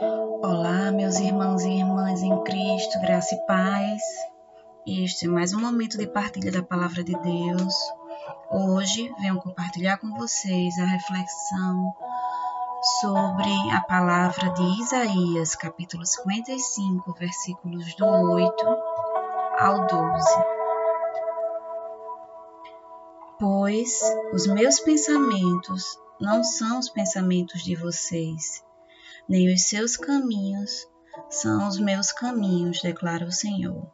Olá, 0.00 0.90
meus 0.90 1.20
irmãos 1.20 1.62
e 1.62 1.70
irmãs 1.70 2.20
em 2.20 2.42
Cristo, 2.42 3.00
graça 3.00 3.32
e 3.34 3.46
paz. 3.46 4.02
Este 4.84 5.26
é 5.26 5.28
mais 5.28 5.54
um 5.54 5.60
momento 5.60 5.96
de 5.96 6.06
partilha 6.08 6.50
da 6.50 6.64
palavra 6.64 7.04
de 7.04 7.12
Deus. 7.12 7.74
Hoje 8.50 9.14
venho 9.20 9.40
compartilhar 9.40 9.98
com 9.98 10.12
vocês 10.16 10.76
a 10.80 10.84
reflexão 10.84 11.94
sobre 13.00 13.52
a 13.72 13.82
palavra 13.82 14.50
de 14.50 14.82
Isaías, 14.82 15.54
capítulo 15.54 16.04
55, 16.04 17.12
versículos 17.12 17.94
do 17.94 18.04
8 18.04 18.66
ao 19.60 19.86
12. 19.86 20.44
Pois 23.38 24.00
os 24.32 24.48
meus 24.48 24.80
pensamentos 24.80 25.96
não 26.20 26.42
são 26.42 26.80
os 26.80 26.88
pensamentos 26.88 27.62
de 27.62 27.76
vocês, 27.76 28.64
nem 29.28 29.52
os 29.52 29.62
seus 29.68 29.96
caminhos 29.96 30.86
são 31.30 31.68
os 31.68 31.78
meus 31.78 32.12
caminhos, 32.12 32.80
declara 32.82 33.24
o 33.24 33.32
Senhor. 33.32 33.90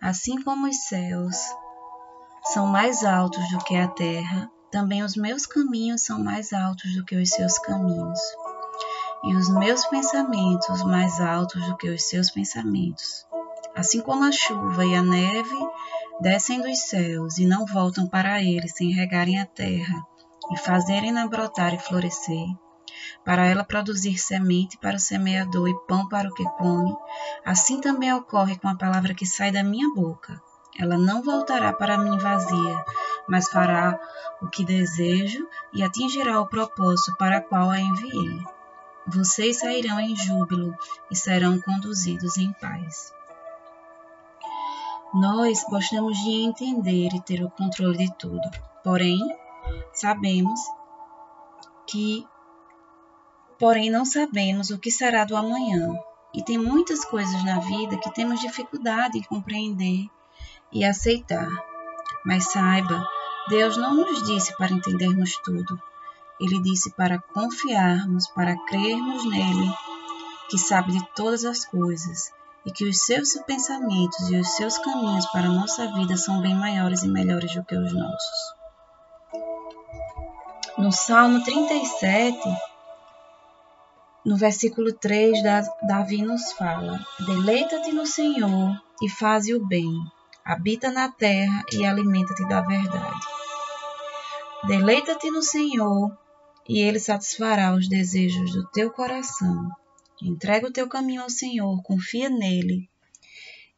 Assim 0.00 0.42
como 0.42 0.68
os 0.68 0.76
céus 0.84 1.36
são 2.52 2.66
mais 2.66 3.04
altos 3.04 3.48
do 3.50 3.58
que 3.64 3.76
a 3.76 3.88
terra, 3.88 4.50
também 4.70 5.02
os 5.02 5.16
meus 5.16 5.46
caminhos 5.46 6.02
são 6.02 6.22
mais 6.22 6.52
altos 6.52 6.94
do 6.94 7.04
que 7.04 7.16
os 7.16 7.30
seus 7.30 7.58
caminhos, 7.58 8.20
e 9.24 9.34
os 9.34 9.48
meus 9.48 9.86
pensamentos 9.86 10.82
mais 10.84 11.20
altos 11.20 11.64
do 11.66 11.76
que 11.76 11.88
os 11.88 12.02
seus 12.04 12.30
pensamentos. 12.30 13.24
Assim 13.74 14.00
como 14.00 14.24
a 14.24 14.30
chuva 14.32 14.84
e 14.84 14.94
a 14.94 15.02
neve 15.02 15.68
descem 16.20 16.60
dos 16.60 16.78
céus 16.80 17.38
e 17.38 17.46
não 17.46 17.64
voltam 17.66 18.06
para 18.06 18.42
ele 18.42 18.68
sem 18.68 18.92
regarem 18.92 19.40
a 19.40 19.46
terra 19.46 20.00
e 20.52 20.58
fazerem-na 20.58 21.26
brotar 21.26 21.74
e 21.74 21.78
florescer, 21.78 22.46
para 23.24 23.46
ela 23.46 23.64
produzir 23.64 24.18
semente 24.18 24.78
para 24.78 24.96
o 24.96 25.00
semeador 25.00 25.68
e 25.68 25.86
pão 25.86 26.08
para 26.08 26.28
o 26.28 26.34
que 26.34 26.44
come, 26.44 26.94
assim 27.44 27.80
também 27.80 28.12
ocorre 28.12 28.58
com 28.58 28.68
a 28.68 28.76
palavra 28.76 29.14
que 29.14 29.26
sai 29.26 29.50
da 29.50 29.62
minha 29.62 29.92
boca. 29.94 30.40
Ela 30.78 30.98
não 30.98 31.22
voltará 31.22 31.72
para 31.72 31.96
mim 31.96 32.18
vazia, 32.18 32.84
mas 33.28 33.48
fará 33.48 33.98
o 34.42 34.48
que 34.48 34.64
desejo 34.64 35.46
e 35.72 35.82
atingirá 35.82 36.40
o 36.40 36.48
propósito 36.48 37.16
para 37.16 37.38
o 37.38 37.42
qual 37.42 37.70
a 37.70 37.80
enviei. 37.80 38.42
Vocês 39.06 39.58
sairão 39.58 40.00
em 40.00 40.16
júbilo 40.16 40.74
e 41.10 41.16
serão 41.16 41.60
conduzidos 41.60 42.38
em 42.38 42.52
paz. 42.54 43.12
Nós 45.12 45.62
gostamos 45.68 46.18
de 46.18 46.30
entender 46.30 47.10
e 47.14 47.20
ter 47.20 47.44
o 47.44 47.50
controle 47.50 47.98
de 47.98 48.12
tudo, 48.16 48.50
porém, 48.82 49.20
sabemos 49.92 50.58
que, 51.86 52.26
porém, 53.58 53.90
não 53.90 54.04
sabemos 54.04 54.70
o 54.70 54.78
que 54.78 54.90
será 54.90 55.24
do 55.24 55.36
amanhã. 55.36 55.92
E 56.32 56.42
tem 56.42 56.58
muitas 56.58 57.04
coisas 57.04 57.44
na 57.44 57.60
vida 57.60 57.96
que 57.98 58.12
temos 58.12 58.40
dificuldade 58.40 59.18
em 59.18 59.22
compreender 59.22 60.06
e 60.72 60.84
aceitar. 60.84 61.48
Mas 62.24 62.50
saiba, 62.50 63.06
Deus 63.48 63.76
não 63.76 63.94
nos 63.94 64.26
disse 64.26 64.56
para 64.56 64.72
entendermos 64.72 65.36
tudo. 65.44 65.80
Ele 66.40 66.60
disse 66.60 66.92
para 66.94 67.18
confiarmos, 67.18 68.26
para 68.28 68.56
crermos 68.66 69.24
nele, 69.30 69.72
que 70.50 70.58
sabe 70.58 70.92
de 70.92 71.06
todas 71.14 71.44
as 71.44 71.64
coisas 71.64 72.32
e 72.66 72.72
que 72.72 72.84
os 72.88 72.98
seus 72.98 73.34
pensamentos 73.46 74.30
e 74.30 74.36
os 74.36 74.48
seus 74.56 74.78
caminhos 74.78 75.26
para 75.26 75.46
a 75.46 75.52
nossa 75.52 75.86
vida 75.92 76.16
são 76.16 76.40
bem 76.40 76.54
maiores 76.54 77.02
e 77.02 77.08
melhores 77.08 77.54
do 77.54 77.64
que 77.64 77.76
os 77.76 77.92
nossos. 77.92 78.54
No 80.78 80.90
Salmo 80.90 81.44
37, 81.44 82.40
no 84.24 84.36
versículo 84.36 84.92
3, 84.92 85.42
Davi 85.86 86.22
nos 86.22 86.52
fala: 86.52 86.98
Deleita-te 87.26 87.92
no 87.92 88.06
Senhor 88.06 88.80
e 89.02 89.08
faze 89.08 89.54
o 89.54 89.66
bem, 89.66 89.92
habita 90.44 90.90
na 90.90 91.10
terra 91.10 91.62
e 91.72 91.84
alimenta-te 91.84 92.46
da 92.48 92.62
verdade. 92.62 93.26
Deleita-te 94.66 95.30
no 95.30 95.42
Senhor 95.42 96.16
e 96.66 96.80
Ele 96.80 96.98
satisfará 96.98 97.74
os 97.74 97.88
desejos 97.88 98.52
do 98.52 98.66
teu 98.70 98.90
coração. 98.90 99.68
Entrega 100.22 100.68
o 100.68 100.72
teu 100.72 100.88
caminho 100.88 101.22
ao 101.22 101.30
Senhor, 101.30 101.82
confia 101.82 102.30
nele 102.30 102.88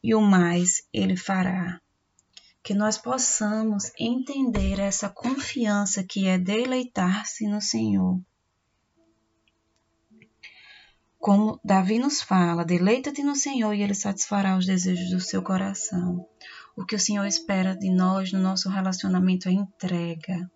e 0.02 0.14
o 0.14 0.20
mais 0.20 0.86
Ele 0.92 1.16
fará. 1.16 1.80
Que 2.62 2.74
nós 2.74 2.98
possamos 2.98 3.90
entender 3.98 4.78
essa 4.78 5.08
confiança 5.08 6.04
que 6.04 6.28
é 6.28 6.38
deleitar-se 6.38 7.48
no 7.48 7.60
Senhor. 7.60 8.20
Como 11.26 11.58
Davi 11.64 11.98
nos 11.98 12.22
fala, 12.22 12.64
deleita-te 12.64 13.20
no 13.20 13.34
Senhor 13.34 13.74
e 13.74 13.82
Ele 13.82 13.94
satisfará 13.94 14.56
os 14.56 14.64
desejos 14.64 15.10
do 15.10 15.18
seu 15.18 15.42
coração. 15.42 16.24
O 16.76 16.84
que 16.84 16.94
o 16.94 17.00
Senhor 17.00 17.26
espera 17.26 17.76
de 17.76 17.90
nós 17.90 18.32
no 18.32 18.38
nosso 18.38 18.68
relacionamento 18.68 19.48
é 19.48 19.52
entrega. 19.52 20.48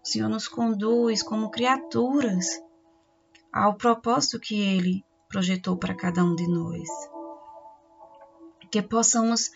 O 0.00 0.06
Senhor 0.06 0.28
nos 0.28 0.46
conduz 0.46 1.24
como 1.24 1.50
criaturas 1.50 2.46
ao 3.52 3.74
propósito 3.74 4.38
que 4.38 4.54
Ele 4.54 5.04
projetou 5.28 5.76
para 5.76 5.92
cada 5.92 6.22
um 6.22 6.36
de 6.36 6.46
nós. 6.46 6.88
Que 8.70 8.80
possamos 8.80 9.50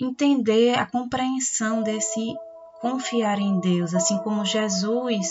entender 0.00 0.76
a 0.80 0.84
compreensão 0.84 1.80
desse 1.80 2.34
confiar 2.80 3.38
em 3.38 3.60
Deus, 3.60 3.94
assim 3.94 4.18
como 4.18 4.44
Jesus 4.44 5.28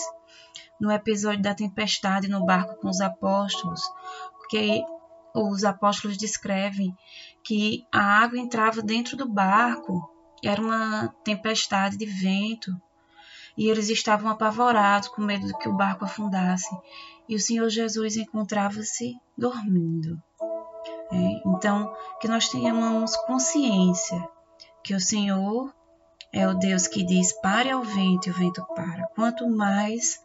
no 0.81 0.91
episódio 0.91 1.43
da 1.43 1.53
tempestade 1.53 2.27
no 2.27 2.43
barco 2.43 2.75
com 2.77 2.89
os 2.89 3.01
apóstolos, 3.01 3.81
porque 4.51 4.83
os 5.33 5.63
apóstolos 5.63 6.17
descrevem 6.17 6.93
que 7.41 7.85
a 7.89 8.21
água 8.21 8.37
entrava 8.37 8.81
dentro 8.81 9.15
do 9.15 9.25
barco, 9.25 10.11
era 10.43 10.61
uma 10.61 11.07
tempestade 11.23 11.97
de 11.97 12.05
vento, 12.05 12.69
e 13.57 13.69
eles 13.69 13.87
estavam 13.89 14.29
apavorados 14.29 15.07
com 15.07 15.21
medo 15.21 15.47
de 15.47 15.57
que 15.57 15.69
o 15.69 15.77
barco 15.77 16.03
afundasse. 16.03 16.69
E 17.29 17.35
o 17.35 17.39
Senhor 17.39 17.69
Jesus 17.69 18.17
encontrava-se 18.17 19.15
dormindo. 19.37 20.21
É, 21.13 21.41
então, 21.45 21.93
que 22.19 22.27
nós 22.27 22.49
tenhamos 22.49 23.15
consciência 23.25 24.27
que 24.83 24.93
o 24.93 24.99
Senhor 24.99 25.73
é 26.33 26.45
o 26.45 26.53
Deus 26.55 26.87
que 26.87 27.05
diz: 27.05 27.31
pare 27.41 27.69
ao 27.69 27.83
vento 27.83 28.27
e 28.27 28.31
o 28.31 28.33
vento 28.33 28.65
para. 28.75 29.07
Quanto 29.15 29.49
mais 29.49 30.19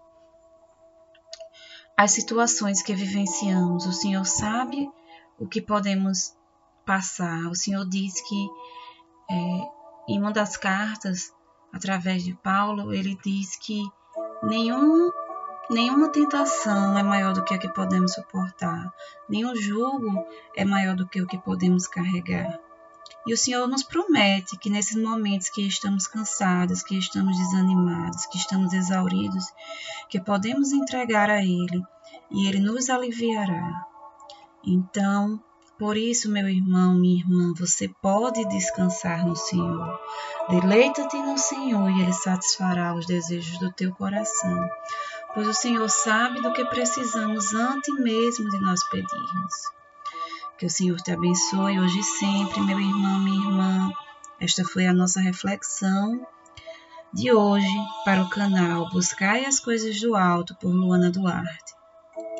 as 1.97 2.11
situações 2.11 2.83
que 2.83 2.95
vivenciamos, 2.95 3.87
o 3.87 3.93
Senhor 3.93 4.25
sabe 4.27 4.91
o 5.39 5.47
que 5.47 5.63
podemos 5.63 6.37
passar. 6.85 7.47
O 7.47 7.55
Senhor 7.55 7.89
diz 7.89 8.21
que 8.21 8.49
é, 9.31 9.35
em 10.09 10.19
uma 10.19 10.31
das 10.31 10.57
cartas 10.57 11.33
através 11.73 12.23
de 12.23 12.35
Paulo, 12.35 12.93
ele 12.93 13.19
diz 13.25 13.57
que 13.57 13.83
nenhum, 14.43 15.11
nenhuma 15.71 16.11
tentação 16.11 16.99
é 16.99 17.03
maior 17.03 17.33
do 17.33 17.43
que 17.45 17.55
a 17.55 17.59
que 17.59 17.69
podemos 17.69 18.13
suportar, 18.13 18.93
nenhum 19.29 19.55
jugo 19.57 20.25
é 20.55 20.65
maior 20.65 20.95
do 20.95 21.09
que 21.09 21.21
o 21.21 21.27
que 21.27 21.39
podemos 21.39 21.87
carregar. 21.87 22.61
E 23.27 23.33
o 23.33 23.37
Senhor 23.37 23.67
nos 23.67 23.83
promete 23.83 24.57
que 24.57 24.71
nesses 24.71 24.97
momentos 24.97 25.49
que 25.51 25.67
estamos 25.67 26.07
cansados, 26.07 26.83
que 26.83 26.97
estamos 26.97 27.37
desanimados, 27.37 28.27
que 28.27 28.39
estamos 28.39 28.73
exauridos, 28.73 29.45
que 30.09 30.21
podemos 30.21 30.73
entregar 30.73 31.29
a 31.29 31.43
Ele 31.43 31.83
e 32.31 32.47
Ele 32.47 32.61
nos 32.61 32.89
aliviará. 32.89 33.85
Então, 34.65 35.43
por 35.79 35.97
isso, 35.97 36.31
meu 36.31 36.49
irmão, 36.49 36.95
minha 36.95 37.21
irmã, 37.21 37.53
você 37.55 37.89
pode 38.01 38.43
descansar 38.49 39.27
no 39.27 39.37
Senhor. 39.37 40.01
Deleita-te 40.49 41.19
no 41.19 41.37
Senhor 41.37 41.91
e 41.91 42.03
Ele 42.03 42.13
satisfará 42.15 42.95
os 42.95 43.05
desejos 43.07 43.59
do 43.59 43.71
teu 43.73 43.93
coração, 43.93 44.69
pois 45.35 45.47
o 45.47 45.53
Senhor 45.53 45.89
sabe 45.91 46.41
do 46.41 46.53
que 46.53 46.65
precisamos 46.65 47.53
antes 47.53 47.95
mesmo 48.01 48.49
de 48.49 48.59
nós 48.61 48.83
pedirmos. 48.89 49.76
Que 50.59 50.65
o 50.65 50.71
Senhor 50.71 50.97
te 50.97 51.13
abençoe 51.13 51.79
hoje 51.79 51.99
e 51.99 52.03
sempre, 52.03 52.61
meu 52.63 52.81
irmão, 52.81 53.19
minha 53.21 53.45
irmã. 53.45 53.93
Esta 54.41 54.65
foi 54.65 54.87
a 54.87 54.93
nossa 54.93 55.21
reflexão 55.21 56.27
de 57.13 57.31
hoje 57.31 57.67
para 58.07 58.23
o 58.23 58.31
canal 58.31 58.89
Buscai 58.89 59.45
as 59.45 59.61
Coisas 59.61 60.01
do 60.01 60.17
Alto 60.17 60.57
por 60.57 60.71
Luana 60.71 61.11
Duarte. 61.11 61.75